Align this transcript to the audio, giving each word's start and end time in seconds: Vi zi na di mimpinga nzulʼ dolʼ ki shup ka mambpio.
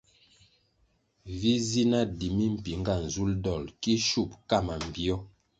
Vi 1.39 1.53
zi 1.67 1.83
na 1.91 1.99
di 2.17 2.27
mimpinga 2.37 2.93
nzulʼ 3.05 3.37
dolʼ 3.43 3.71
ki 3.81 3.93
shup 4.07 4.31
ka 4.49 4.57
mambpio. 4.67 5.15